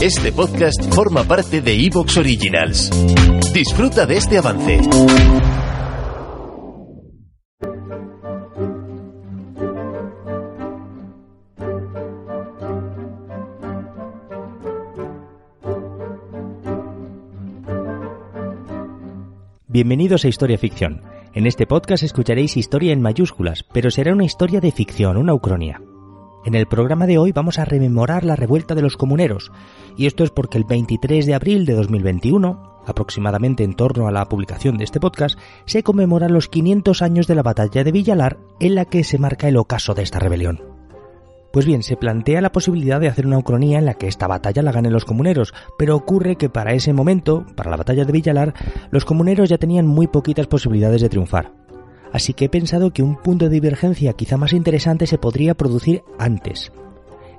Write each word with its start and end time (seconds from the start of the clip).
Este 0.00 0.30
podcast 0.32 0.94
forma 0.94 1.24
parte 1.24 1.60
de 1.60 1.74
Evox 1.74 2.16
Originals. 2.18 2.90
Disfruta 3.52 4.06
de 4.06 4.16
este 4.16 4.38
avance. 4.38 4.80
Bienvenidos 19.66 20.24
a 20.24 20.28
Historia 20.28 20.58
Ficción. 20.58 21.02
En 21.34 21.46
este 21.46 21.66
podcast 21.66 22.02
escucharéis 22.02 22.56
historia 22.56 22.92
en 22.92 23.02
mayúsculas, 23.02 23.64
pero 23.72 23.90
será 23.90 24.12
una 24.12 24.24
historia 24.24 24.60
de 24.60 24.72
ficción, 24.72 25.16
una 25.16 25.34
ucronía. 25.34 25.80
En 26.44 26.54
el 26.54 26.66
programa 26.66 27.06
de 27.06 27.18
hoy 27.18 27.32
vamos 27.32 27.58
a 27.58 27.64
rememorar 27.64 28.24
la 28.24 28.36
revuelta 28.36 28.74
de 28.74 28.82
los 28.82 28.96
comuneros, 28.96 29.50
y 29.96 30.06
esto 30.06 30.22
es 30.24 30.30
porque 30.30 30.56
el 30.56 30.64
23 30.64 31.26
de 31.26 31.34
abril 31.34 31.66
de 31.66 31.74
2021, 31.74 32.82
aproximadamente 32.86 33.64
en 33.64 33.74
torno 33.74 34.06
a 34.06 34.12
la 34.12 34.28
publicación 34.28 34.78
de 34.78 34.84
este 34.84 35.00
podcast, 35.00 35.38
se 35.66 35.82
conmemoran 35.82 36.32
los 36.32 36.48
500 36.48 37.02
años 37.02 37.26
de 37.26 37.34
la 37.34 37.42
batalla 37.42 37.82
de 37.82 37.92
Villalar 37.92 38.38
en 38.60 38.76
la 38.76 38.84
que 38.84 39.04
se 39.04 39.18
marca 39.18 39.48
el 39.48 39.56
ocaso 39.56 39.94
de 39.94 40.02
esta 40.02 40.20
rebelión. 40.20 40.62
Pues 41.52 41.66
bien, 41.66 41.82
se 41.82 41.96
plantea 41.96 42.40
la 42.40 42.52
posibilidad 42.52 43.00
de 43.00 43.08
hacer 43.08 43.26
una 43.26 43.38
ucronía 43.38 43.78
en 43.78 43.86
la 43.86 43.94
que 43.94 44.06
esta 44.06 44.28
batalla 44.28 44.62
la 44.62 44.72
ganen 44.72 44.92
los 44.92 45.04
comuneros, 45.04 45.52
pero 45.76 45.96
ocurre 45.96 46.36
que 46.36 46.48
para 46.48 46.72
ese 46.72 46.92
momento, 46.92 47.44
para 47.56 47.70
la 47.70 47.76
batalla 47.76 48.04
de 48.04 48.12
Villalar, 48.12 48.54
los 48.90 49.04
comuneros 49.04 49.48
ya 49.48 49.58
tenían 49.58 49.86
muy 49.86 50.06
poquitas 50.06 50.46
posibilidades 50.46 51.02
de 51.02 51.08
triunfar 51.08 51.67
así 52.12 52.34
que 52.34 52.46
he 52.46 52.48
pensado 52.48 52.92
que 52.92 53.02
un 53.02 53.16
punto 53.16 53.46
de 53.46 53.50
divergencia 53.50 54.12
quizá 54.12 54.36
más 54.36 54.52
interesante 54.52 55.06
se 55.06 55.18
podría 55.18 55.54
producir 55.54 56.02
antes. 56.18 56.72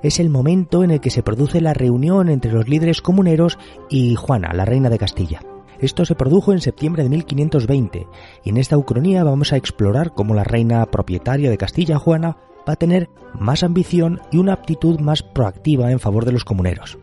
Es 0.01 0.19
el 0.19 0.29
momento 0.29 0.83
en 0.83 0.91
el 0.91 1.01
que 1.01 1.09
se 1.09 1.23
produce 1.23 1.59
la 1.59 1.73
reunión 1.73 2.29
entre 2.29 2.51
los 2.51 2.69
líderes 2.69 3.01
comuneros 3.01 3.57
y 3.89 4.15
Juana, 4.15 4.53
la 4.53 4.65
reina 4.65 4.89
de 4.89 4.97
Castilla. 4.97 5.41
Esto 5.79 6.05
se 6.05 6.15
produjo 6.15 6.51
en 6.51 6.61
septiembre 6.61 7.03
de 7.03 7.09
1520 7.09 8.07
y 8.43 8.49
en 8.49 8.57
esta 8.57 8.77
ucronía 8.77 9.23
vamos 9.23 9.53
a 9.53 9.57
explorar 9.57 10.13
cómo 10.13 10.33
la 10.33 10.43
reina 10.43 10.85
propietaria 10.85 11.49
de 11.49 11.57
Castilla, 11.57 11.97
Juana, 11.97 12.37
va 12.67 12.73
a 12.73 12.77
tener 12.77 13.09
más 13.33 13.63
ambición 13.63 14.21
y 14.31 14.37
una 14.37 14.53
aptitud 14.53 14.99
más 14.99 15.23
proactiva 15.23 15.91
en 15.91 15.99
favor 15.99 16.25
de 16.25 16.33
los 16.33 16.45
comuneros. 16.45 16.97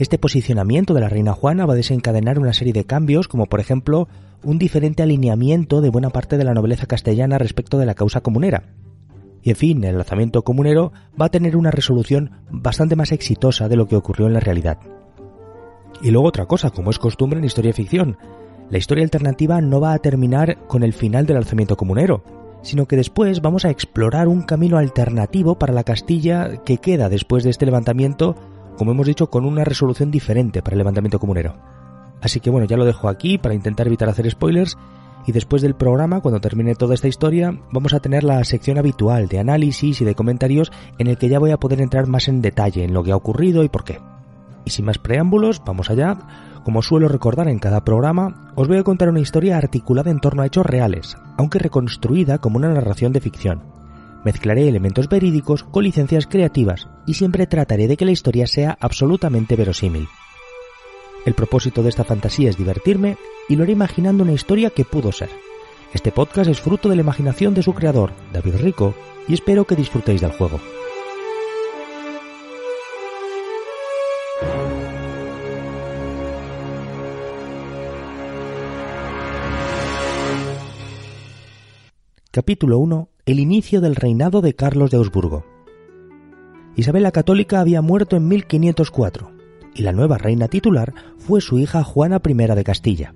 Este 0.00 0.16
posicionamiento 0.16 0.94
de 0.94 1.02
la 1.02 1.10
reina 1.10 1.34
Juana 1.34 1.66
va 1.66 1.74
a 1.74 1.76
desencadenar 1.76 2.38
una 2.38 2.54
serie 2.54 2.72
de 2.72 2.86
cambios, 2.86 3.28
como 3.28 3.44
por 3.44 3.60
ejemplo 3.60 4.08
un 4.42 4.58
diferente 4.58 5.02
alineamiento 5.02 5.82
de 5.82 5.90
buena 5.90 6.08
parte 6.08 6.38
de 6.38 6.44
la 6.44 6.54
nobleza 6.54 6.86
castellana 6.86 7.36
respecto 7.36 7.76
de 7.76 7.84
la 7.84 7.94
causa 7.94 8.22
comunera. 8.22 8.62
Y 9.42 9.50
en 9.50 9.56
fin, 9.56 9.84
el 9.84 9.98
lanzamiento 9.98 10.40
comunero 10.40 10.94
va 11.20 11.26
a 11.26 11.28
tener 11.28 11.54
una 11.54 11.70
resolución 11.70 12.30
bastante 12.50 12.96
más 12.96 13.12
exitosa 13.12 13.68
de 13.68 13.76
lo 13.76 13.88
que 13.88 13.96
ocurrió 13.96 14.26
en 14.26 14.32
la 14.32 14.40
realidad. 14.40 14.78
Y 16.00 16.12
luego 16.12 16.28
otra 16.28 16.46
cosa, 16.46 16.70
como 16.70 16.90
es 16.90 16.98
costumbre 16.98 17.38
en 17.38 17.44
historia 17.44 17.74
ficción, 17.74 18.16
la 18.70 18.78
historia 18.78 19.04
alternativa 19.04 19.60
no 19.60 19.82
va 19.82 19.92
a 19.92 19.98
terminar 19.98 20.66
con 20.66 20.82
el 20.82 20.94
final 20.94 21.26
del 21.26 21.36
alzamiento 21.36 21.76
comunero, 21.76 22.24
sino 22.62 22.86
que 22.86 22.96
después 22.96 23.42
vamos 23.42 23.66
a 23.66 23.70
explorar 23.70 24.28
un 24.28 24.44
camino 24.44 24.78
alternativo 24.78 25.58
para 25.58 25.74
la 25.74 25.84
Castilla 25.84 26.62
que 26.64 26.78
queda 26.78 27.10
después 27.10 27.44
de 27.44 27.50
este 27.50 27.66
levantamiento 27.66 28.34
como 28.76 28.92
hemos 28.92 29.06
dicho, 29.06 29.28
con 29.28 29.44
una 29.44 29.64
resolución 29.64 30.10
diferente 30.10 30.62
para 30.62 30.74
el 30.74 30.78
levantamiento 30.78 31.18
comunero. 31.18 31.54
Así 32.20 32.40
que 32.40 32.50
bueno, 32.50 32.66
ya 32.66 32.76
lo 32.76 32.84
dejo 32.84 33.08
aquí 33.08 33.38
para 33.38 33.54
intentar 33.54 33.86
evitar 33.86 34.08
hacer 34.08 34.30
spoilers 34.30 34.76
y 35.26 35.32
después 35.32 35.62
del 35.62 35.74
programa, 35.74 36.20
cuando 36.20 36.40
termine 36.40 36.74
toda 36.74 36.94
esta 36.94 37.08
historia, 37.08 37.58
vamos 37.70 37.92
a 37.92 38.00
tener 38.00 38.24
la 38.24 38.42
sección 38.44 38.78
habitual 38.78 39.28
de 39.28 39.38
análisis 39.38 40.00
y 40.00 40.04
de 40.04 40.14
comentarios 40.14 40.72
en 40.98 41.08
el 41.08 41.18
que 41.18 41.28
ya 41.28 41.38
voy 41.38 41.50
a 41.50 41.58
poder 41.58 41.80
entrar 41.80 42.06
más 42.06 42.28
en 42.28 42.40
detalle 42.40 42.84
en 42.84 42.94
lo 42.94 43.04
que 43.04 43.12
ha 43.12 43.16
ocurrido 43.16 43.62
y 43.62 43.68
por 43.68 43.84
qué. 43.84 44.00
Y 44.64 44.70
sin 44.70 44.86
más 44.86 44.98
preámbulos, 44.98 45.62
vamos 45.64 45.90
allá. 45.90 46.18
Como 46.64 46.82
suelo 46.82 47.08
recordar 47.08 47.48
en 47.48 47.58
cada 47.58 47.84
programa, 47.84 48.52
os 48.54 48.68
voy 48.68 48.78
a 48.78 48.82
contar 48.82 49.08
una 49.08 49.20
historia 49.20 49.56
articulada 49.56 50.10
en 50.10 50.20
torno 50.20 50.42
a 50.42 50.46
hechos 50.46 50.66
reales, 50.66 51.16
aunque 51.36 51.58
reconstruida 51.58 52.38
como 52.38 52.56
una 52.56 52.68
narración 52.68 53.12
de 53.12 53.20
ficción. 53.20 53.79
Mezclaré 54.24 54.68
elementos 54.68 55.08
verídicos 55.08 55.64
con 55.64 55.84
licencias 55.84 56.26
creativas 56.26 56.88
y 57.06 57.14
siempre 57.14 57.46
trataré 57.46 57.88
de 57.88 57.96
que 57.96 58.04
la 58.04 58.10
historia 58.10 58.46
sea 58.46 58.76
absolutamente 58.80 59.56
verosímil. 59.56 60.08
El 61.24 61.34
propósito 61.34 61.82
de 61.82 61.88
esta 61.88 62.04
fantasía 62.04 62.50
es 62.50 62.58
divertirme 62.58 63.16
y 63.48 63.56
lo 63.56 63.62
haré 63.62 63.72
imaginando 63.72 64.22
una 64.22 64.32
historia 64.32 64.70
que 64.70 64.84
pudo 64.84 65.12
ser. 65.12 65.30
Este 65.94 66.12
podcast 66.12 66.50
es 66.50 66.60
fruto 66.60 66.88
de 66.88 66.96
la 66.96 67.02
imaginación 67.02 67.54
de 67.54 67.62
su 67.62 67.72
creador, 67.74 68.12
David 68.32 68.56
Rico, 68.56 68.94
y 69.26 69.34
espero 69.34 69.64
que 69.64 69.76
disfrutéis 69.76 70.20
del 70.20 70.32
juego. 70.32 70.60
Capítulo 82.30 82.78
1 82.78 83.09
el 83.26 83.40
inicio 83.40 83.80
del 83.80 83.96
reinado 83.96 84.40
de 84.40 84.54
Carlos 84.54 84.90
de 84.90 84.96
Augsburgo. 84.96 85.44
Isabel 86.76 87.02
la 87.02 87.12
Católica 87.12 87.60
había 87.60 87.82
muerto 87.82 88.16
en 88.16 88.28
1504 88.28 89.32
y 89.74 89.82
la 89.82 89.92
nueva 89.92 90.18
reina 90.18 90.48
titular 90.48 90.94
fue 91.18 91.40
su 91.40 91.58
hija 91.58 91.84
Juana 91.84 92.20
I 92.24 92.34
de 92.34 92.64
Castilla. 92.64 93.14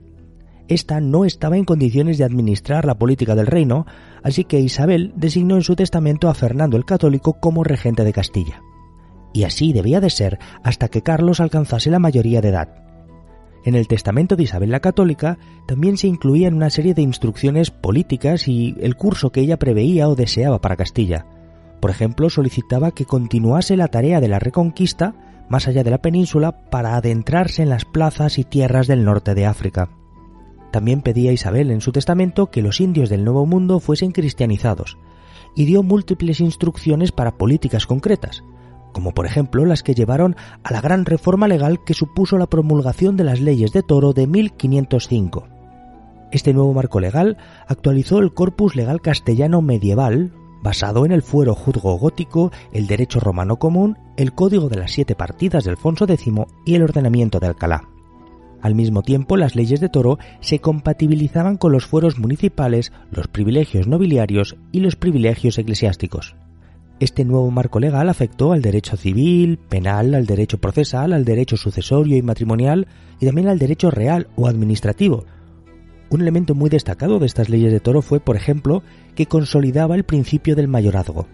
Esta 0.68 1.00
no 1.00 1.24
estaba 1.24 1.56
en 1.56 1.64
condiciones 1.64 2.16
de 2.18 2.24
administrar 2.24 2.86
la 2.86 2.98
política 2.98 3.34
del 3.34 3.46
reino, 3.46 3.86
así 4.22 4.44
que 4.44 4.60
Isabel 4.60 5.12
designó 5.14 5.56
en 5.56 5.62
su 5.62 5.76
testamento 5.76 6.28
a 6.28 6.34
Fernando 6.34 6.76
el 6.76 6.86
Católico 6.86 7.34
como 7.34 7.64
regente 7.64 8.04
de 8.04 8.12
Castilla. 8.12 8.62
Y 9.34 9.44
así 9.44 9.72
debía 9.72 10.00
de 10.00 10.10
ser 10.10 10.38
hasta 10.62 10.88
que 10.88 11.02
Carlos 11.02 11.40
alcanzase 11.40 11.90
la 11.90 11.98
mayoría 11.98 12.40
de 12.40 12.48
edad. 12.48 12.83
En 13.64 13.74
el 13.74 13.88
testamento 13.88 14.36
de 14.36 14.42
Isabel 14.42 14.70
la 14.70 14.80
Católica 14.80 15.38
también 15.66 15.96
se 15.96 16.06
incluían 16.06 16.54
una 16.54 16.68
serie 16.68 16.92
de 16.92 17.02
instrucciones 17.02 17.70
políticas 17.70 18.46
y 18.46 18.76
el 18.80 18.94
curso 18.94 19.30
que 19.30 19.40
ella 19.40 19.58
preveía 19.58 20.08
o 20.08 20.14
deseaba 20.14 20.60
para 20.60 20.76
Castilla. 20.76 21.26
Por 21.80 21.90
ejemplo, 21.90 22.28
solicitaba 22.28 22.92
que 22.92 23.06
continuase 23.06 23.76
la 23.76 23.88
tarea 23.88 24.20
de 24.20 24.28
la 24.28 24.38
reconquista 24.38 25.14
más 25.48 25.66
allá 25.66 25.82
de 25.82 25.90
la 25.90 26.02
península 26.02 26.52
para 26.70 26.96
adentrarse 26.96 27.62
en 27.62 27.70
las 27.70 27.84
plazas 27.84 28.38
y 28.38 28.44
tierras 28.44 28.86
del 28.86 29.04
norte 29.04 29.34
de 29.34 29.46
África. 29.46 29.90
También 30.70 31.02
pedía 31.02 31.32
Isabel 31.32 31.70
en 31.70 31.80
su 31.80 31.92
testamento 31.92 32.50
que 32.50 32.62
los 32.62 32.80
indios 32.80 33.08
del 33.08 33.24
Nuevo 33.24 33.46
Mundo 33.46 33.80
fuesen 33.80 34.12
cristianizados, 34.12 34.98
y 35.54 35.66
dio 35.66 35.82
múltiples 35.82 36.40
instrucciones 36.40 37.12
para 37.12 37.36
políticas 37.36 37.86
concretas, 37.86 38.42
como 38.94 39.12
por 39.12 39.26
ejemplo 39.26 39.66
las 39.66 39.82
que 39.82 39.94
llevaron 39.94 40.36
a 40.62 40.72
la 40.72 40.80
gran 40.80 41.04
reforma 41.04 41.46
legal 41.48 41.84
que 41.84 41.92
supuso 41.92 42.38
la 42.38 42.46
promulgación 42.46 43.18
de 43.18 43.24
las 43.24 43.40
leyes 43.42 43.72
de 43.72 43.82
Toro 43.82 44.14
de 44.14 44.26
1505. 44.26 45.48
Este 46.32 46.54
nuevo 46.54 46.72
marco 46.72 47.00
legal 47.00 47.36
actualizó 47.68 48.20
el 48.20 48.32
corpus 48.32 48.74
legal 48.74 49.02
castellano 49.02 49.60
medieval, 49.60 50.32
basado 50.62 51.04
en 51.04 51.12
el 51.12 51.22
fuero 51.22 51.54
juzgo 51.54 51.98
gótico, 51.98 52.50
el 52.72 52.86
derecho 52.86 53.20
romano 53.20 53.56
común, 53.58 53.98
el 54.16 54.32
código 54.32 54.70
de 54.70 54.78
las 54.78 54.92
siete 54.92 55.14
partidas 55.14 55.64
de 55.64 55.70
Alfonso 55.70 56.06
X 56.08 56.32
y 56.64 56.74
el 56.74 56.82
ordenamiento 56.82 57.38
de 57.38 57.48
Alcalá. 57.48 57.88
Al 58.62 58.74
mismo 58.74 59.02
tiempo, 59.02 59.36
las 59.36 59.56
leyes 59.56 59.80
de 59.80 59.90
Toro 59.90 60.18
se 60.40 60.60
compatibilizaban 60.60 61.58
con 61.58 61.70
los 61.70 61.84
fueros 61.84 62.18
municipales, 62.18 62.92
los 63.10 63.28
privilegios 63.28 63.86
nobiliarios 63.86 64.56
y 64.72 64.80
los 64.80 64.96
privilegios 64.96 65.58
eclesiásticos. 65.58 66.34
Este 67.00 67.24
nuevo 67.24 67.50
marco 67.50 67.80
legal 67.80 68.08
afectó 68.08 68.52
al 68.52 68.62
derecho 68.62 68.96
civil, 68.96 69.58
penal, 69.58 70.14
al 70.14 70.26
derecho 70.26 70.58
procesal, 70.58 71.12
al 71.12 71.24
derecho 71.24 71.56
sucesorio 71.56 72.16
y 72.16 72.22
matrimonial 72.22 72.86
y 73.20 73.26
también 73.26 73.48
al 73.48 73.58
derecho 73.58 73.90
real 73.90 74.28
o 74.36 74.46
administrativo. 74.46 75.24
Un 76.10 76.20
elemento 76.20 76.54
muy 76.54 76.70
destacado 76.70 77.18
de 77.18 77.26
estas 77.26 77.48
leyes 77.48 77.72
de 77.72 77.80
Toro 77.80 78.00
fue, 78.00 78.20
por 78.20 78.36
ejemplo, 78.36 78.84
que 79.16 79.26
consolidaba 79.26 79.96
el 79.96 80.04
principio 80.04 80.54
del 80.54 80.68
mayorazgo. 80.68 81.26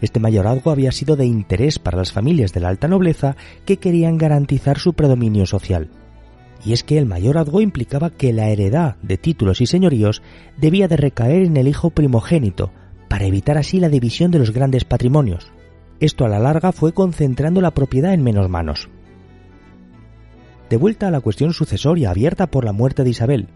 Este 0.00 0.18
mayorazgo 0.18 0.72
había 0.72 0.90
sido 0.90 1.14
de 1.14 1.26
interés 1.26 1.78
para 1.78 1.98
las 1.98 2.12
familias 2.12 2.52
de 2.52 2.60
la 2.60 2.68
alta 2.68 2.88
nobleza 2.88 3.36
que 3.64 3.76
querían 3.76 4.18
garantizar 4.18 4.78
su 4.78 4.94
predominio 4.94 5.46
social. 5.46 5.88
Y 6.64 6.72
es 6.72 6.82
que 6.82 6.98
el 6.98 7.06
mayorazgo 7.06 7.60
implicaba 7.60 8.10
que 8.10 8.32
la 8.32 8.48
heredad 8.48 8.96
de 9.02 9.18
títulos 9.18 9.60
y 9.60 9.66
señoríos 9.66 10.22
debía 10.58 10.88
de 10.88 10.96
recaer 10.96 11.42
en 11.42 11.56
el 11.56 11.68
hijo 11.68 11.90
primogénito, 11.90 12.72
para 13.10 13.26
evitar 13.26 13.58
así 13.58 13.80
la 13.80 13.88
división 13.88 14.30
de 14.30 14.38
los 14.38 14.52
grandes 14.52 14.84
patrimonios. 14.84 15.50
Esto 15.98 16.24
a 16.24 16.28
la 16.28 16.38
larga 16.38 16.70
fue 16.70 16.92
concentrando 16.92 17.60
la 17.60 17.72
propiedad 17.72 18.14
en 18.14 18.22
menos 18.22 18.48
manos. 18.48 18.88
De 20.70 20.76
vuelta 20.76 21.08
a 21.08 21.10
la 21.10 21.20
cuestión 21.20 21.52
sucesoria 21.52 22.10
abierta 22.10 22.46
por 22.46 22.64
la 22.64 22.72
muerte 22.72 23.02
de 23.02 23.10
Isabel, 23.10 23.48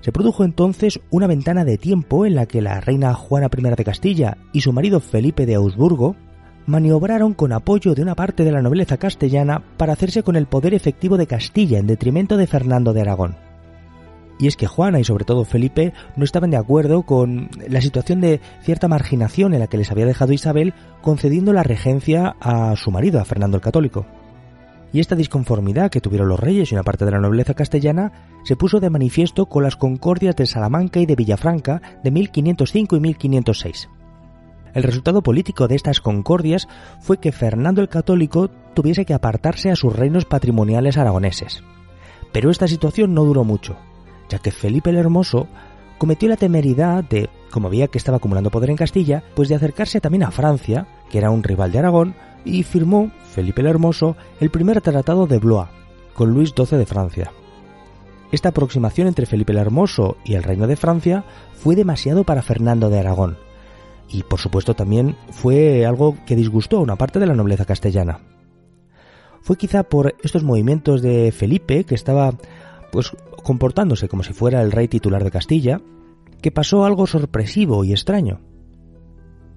se 0.00 0.10
produjo 0.10 0.42
entonces 0.42 1.00
una 1.10 1.26
ventana 1.26 1.66
de 1.66 1.76
tiempo 1.76 2.24
en 2.24 2.34
la 2.34 2.46
que 2.46 2.62
la 2.62 2.80
reina 2.80 3.12
Juana 3.12 3.50
I 3.54 3.62
de 3.76 3.84
Castilla 3.84 4.38
y 4.54 4.62
su 4.62 4.72
marido 4.72 5.00
Felipe 5.00 5.44
de 5.44 5.56
Augsburgo 5.56 6.16
maniobraron 6.64 7.34
con 7.34 7.52
apoyo 7.52 7.94
de 7.94 8.00
una 8.00 8.14
parte 8.14 8.42
de 8.42 8.52
la 8.52 8.62
nobleza 8.62 8.96
castellana 8.96 9.62
para 9.76 9.92
hacerse 9.92 10.22
con 10.22 10.36
el 10.36 10.46
poder 10.46 10.72
efectivo 10.72 11.18
de 11.18 11.26
Castilla 11.26 11.78
en 11.78 11.86
detrimento 11.86 12.38
de 12.38 12.46
Fernando 12.46 12.94
de 12.94 13.02
Aragón. 13.02 13.43
Y 14.38 14.48
es 14.48 14.56
que 14.56 14.66
Juana 14.66 15.00
y 15.00 15.04
sobre 15.04 15.24
todo 15.24 15.44
Felipe 15.44 15.92
no 16.16 16.24
estaban 16.24 16.50
de 16.50 16.56
acuerdo 16.56 17.02
con 17.02 17.50
la 17.68 17.80
situación 17.80 18.20
de 18.20 18.40
cierta 18.62 18.88
marginación 18.88 19.54
en 19.54 19.60
la 19.60 19.68
que 19.68 19.78
les 19.78 19.90
había 19.90 20.06
dejado 20.06 20.32
Isabel 20.32 20.74
concediendo 21.02 21.52
la 21.52 21.62
regencia 21.62 22.36
a 22.40 22.74
su 22.76 22.90
marido, 22.90 23.20
a 23.20 23.24
Fernando 23.24 23.56
el 23.56 23.62
Católico 23.62 24.06
y 24.94 25.00
esta 25.00 25.16
disconformidad 25.16 25.90
que 25.90 26.00
tuvieron 26.00 26.28
los 26.28 26.38
reyes 26.38 26.70
y 26.70 26.74
una 26.76 26.84
parte 26.84 27.04
de 27.04 27.10
la 27.10 27.18
nobleza 27.18 27.54
castellana 27.54 28.12
se 28.44 28.54
puso 28.54 28.78
de 28.78 28.90
manifiesto 28.90 29.46
con 29.46 29.64
las 29.64 29.74
concordias 29.74 30.36
de 30.36 30.46
Salamanca 30.46 31.00
y 31.00 31.06
de 31.06 31.16
Villafranca 31.16 31.82
de 32.04 32.12
1505 32.12 32.94
y 32.94 33.00
1506. 33.00 33.88
El 34.72 34.84
resultado 34.84 35.20
político 35.20 35.66
de 35.66 35.74
estas 35.74 36.00
concordias 36.00 36.68
fue 37.00 37.18
que 37.18 37.32
Fernando 37.32 37.80
el 37.80 37.88
Católico 37.88 38.50
tuviese 38.74 39.04
que 39.04 39.14
apartarse 39.14 39.72
a 39.72 39.76
sus 39.76 39.92
reinos 39.92 40.26
patrimoniales 40.26 40.96
aragoneses. 40.96 41.64
Pero 42.32 42.50
esta 42.50 42.68
situación 42.68 43.14
no 43.14 43.24
duró 43.24 43.42
mucho, 43.42 43.76
que 44.38 44.50
Felipe 44.50 44.90
el 44.90 44.96
Hermoso 44.96 45.48
cometió 45.98 46.28
la 46.28 46.36
temeridad 46.36 47.04
de, 47.04 47.30
como 47.50 47.70
veía 47.70 47.88
que 47.88 47.98
estaba 47.98 48.18
acumulando 48.18 48.50
poder 48.50 48.70
en 48.70 48.76
Castilla, 48.76 49.22
pues 49.34 49.48
de 49.48 49.54
acercarse 49.54 50.00
también 50.00 50.24
a 50.24 50.30
Francia, 50.30 50.86
que 51.10 51.18
era 51.18 51.30
un 51.30 51.42
rival 51.42 51.72
de 51.72 51.78
Aragón, 51.78 52.14
y 52.44 52.62
firmó 52.62 53.10
Felipe 53.30 53.60
el 53.60 53.68
Hermoso 53.68 54.16
el 54.40 54.50
primer 54.50 54.80
tratado 54.80 55.26
de 55.26 55.38
Blois 55.38 55.68
con 56.14 56.30
Luis 56.30 56.52
XII 56.56 56.78
de 56.78 56.86
Francia. 56.86 57.32
Esta 58.32 58.50
aproximación 58.50 59.06
entre 59.06 59.26
Felipe 59.26 59.52
el 59.52 59.58
Hermoso 59.58 60.16
y 60.24 60.34
el 60.34 60.42
Reino 60.42 60.66
de 60.66 60.76
Francia 60.76 61.24
fue 61.52 61.76
demasiado 61.76 62.24
para 62.24 62.42
Fernando 62.42 62.90
de 62.90 62.98
Aragón, 62.98 63.38
y 64.08 64.22
por 64.22 64.40
supuesto 64.40 64.74
también 64.74 65.16
fue 65.30 65.86
algo 65.86 66.16
que 66.26 66.36
disgustó 66.36 66.78
a 66.78 66.82
una 66.82 66.96
parte 66.96 67.18
de 67.18 67.26
la 67.26 67.34
nobleza 67.34 67.64
castellana. 67.64 68.20
Fue 69.40 69.56
quizá 69.56 69.82
por 69.82 70.14
estos 70.22 70.42
movimientos 70.42 71.02
de 71.02 71.30
Felipe, 71.30 71.84
que 71.84 71.94
estaba 71.94 72.32
pues 72.94 73.12
comportándose 73.42 74.08
como 74.08 74.22
si 74.22 74.32
fuera 74.32 74.62
el 74.62 74.72
rey 74.72 74.88
titular 74.88 75.24
de 75.24 75.30
Castilla, 75.30 75.80
que 76.40 76.52
pasó 76.52 76.84
algo 76.84 77.06
sorpresivo 77.06 77.84
y 77.84 77.92
extraño 77.92 78.40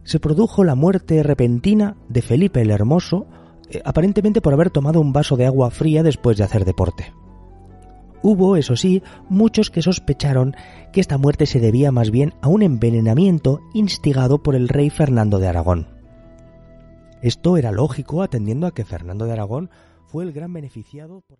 se 0.07 0.21
produjo 0.21 0.63
la 0.63 0.73
muerte 0.73 1.21
repentina 1.21 1.97
de 2.07 2.21
Felipe 2.21 2.61
el 2.61 2.71
Hermoso, 2.71 3.27
eh, 3.69 3.81
aparentemente 3.83 4.39
por 4.39 4.53
haber 4.53 4.69
tomado 4.69 5.01
un 5.01 5.11
vaso 5.11 5.35
de 5.35 5.45
agua 5.45 5.69
fría 5.69 6.01
después 6.01 6.37
de 6.37 6.45
hacer 6.45 6.63
deporte. 6.63 7.13
Hubo, 8.23 8.55
eso 8.55 8.77
sí, 8.77 9.03
muchos 9.27 9.69
que 9.69 9.81
sospecharon 9.81 10.55
que 10.93 11.01
esta 11.01 11.17
muerte 11.17 11.45
se 11.45 11.59
debía 11.59 11.91
más 11.91 12.09
bien 12.09 12.33
a 12.41 12.47
un 12.47 12.63
envenenamiento 12.63 13.59
instigado 13.73 14.41
por 14.41 14.55
el 14.55 14.69
rey 14.69 14.89
Fernando 14.89 15.39
de 15.39 15.49
Aragón. 15.49 15.89
Esto 17.21 17.57
era 17.57 17.73
lógico 17.73 18.23
atendiendo 18.23 18.65
a 18.65 18.71
que 18.73 18.85
Fernando 18.85 19.25
de 19.25 19.33
Aragón 19.33 19.69
fue 20.05 20.23
el 20.23 20.31
gran 20.31 20.53
beneficiado 20.53 21.19
por... 21.19 21.39